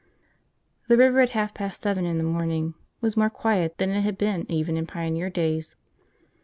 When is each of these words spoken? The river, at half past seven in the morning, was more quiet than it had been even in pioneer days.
The 0.87 0.97
river, 0.97 1.19
at 1.19 1.29
half 1.37 1.53
past 1.53 1.83
seven 1.83 2.07
in 2.07 2.17
the 2.17 2.23
morning, 2.23 2.73
was 3.01 3.15
more 3.15 3.29
quiet 3.29 3.77
than 3.77 3.91
it 3.91 4.01
had 4.01 4.17
been 4.17 4.51
even 4.51 4.75
in 4.75 4.87
pioneer 4.87 5.29
days. 5.29 5.75